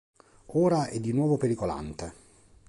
Ora 0.55 0.87
è 0.87 0.99
di 0.99 1.11
nuovo 1.11 1.37
pericolante. 1.37 2.13